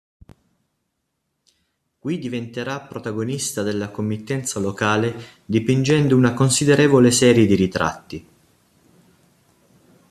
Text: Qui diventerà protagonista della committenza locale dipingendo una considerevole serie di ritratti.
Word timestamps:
Qui 1.99 2.17
diventerà 2.17 2.79
protagonista 2.81 3.61
della 3.61 3.91
committenza 3.91 4.59
locale 4.59 5.13
dipingendo 5.45 6.17
una 6.17 6.33
considerevole 6.33 7.11
serie 7.11 7.45
di 7.45 7.53
ritratti. 7.53 8.27